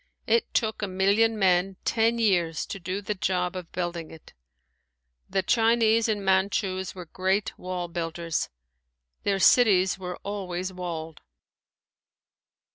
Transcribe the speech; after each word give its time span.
It 0.25 0.51
took 0.55 0.81
a 0.81 0.87
million 0.87 1.37
men 1.37 1.77
ten 1.85 2.17
years 2.17 2.65
to 2.65 2.79
do 2.79 3.01
the 3.03 3.13
job 3.13 3.55
of 3.55 3.71
building 3.71 4.09
it. 4.09 4.33
The 5.29 5.43
Chinese 5.43 6.09
and 6.09 6.25
Manchus 6.25 6.95
were 6.95 7.05
great 7.05 7.55
wall 7.55 7.87
builders. 7.87 8.49
Their 9.21 9.37
cities 9.37 9.99
were 9.99 10.17
always 10.23 10.73
walled. 10.73 11.21